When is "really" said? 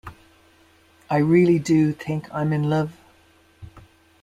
1.17-1.59